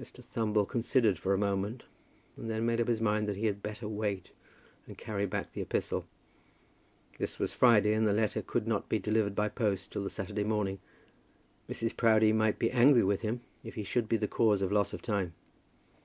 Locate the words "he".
3.36-3.46, 13.76-13.84